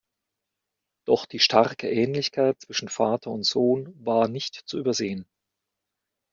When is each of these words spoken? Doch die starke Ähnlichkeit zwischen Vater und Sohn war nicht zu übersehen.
Doch 1.05 1.27
die 1.27 1.37
starke 1.37 1.87
Ähnlichkeit 1.87 2.59
zwischen 2.59 2.89
Vater 2.89 3.29
und 3.29 3.43
Sohn 3.45 3.93
war 4.03 4.27
nicht 4.29 4.55
zu 4.65 4.79
übersehen. 4.79 5.27